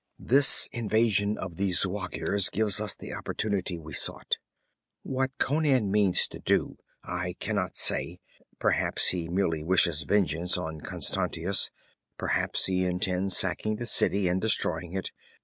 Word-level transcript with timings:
'This 0.17 0.67
invasion 0.71 1.37
of 1.37 1.57
the 1.57 1.71
Zuagirs 1.73 2.49
gives 2.49 2.81
us 2.81 2.95
the 2.95 3.13
opportunity 3.13 3.77
we 3.77 3.93
sought. 3.93 4.37
What 5.03 5.29
Conan 5.37 5.91
means 5.91 6.27
to 6.29 6.39
do, 6.39 6.77
I 7.03 7.35
can 7.39 7.53
not 7.55 7.75
say. 7.75 8.17
Perhaps 8.57 9.09
he 9.09 9.29
merely 9.29 9.63
wishes 9.63 10.01
vengeance 10.01 10.57
on 10.57 10.81
Constantius. 10.81 11.69
Perhaps 12.17 12.65
he 12.65 12.83
intends 12.83 13.37
sacking 13.37 13.75
the 13.75 13.85
city 13.85 14.27
and 14.27 14.41
destroying 14.41 14.93
it. 14.93 15.11